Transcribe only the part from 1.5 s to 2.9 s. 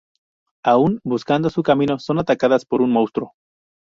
su camino, son atacadas por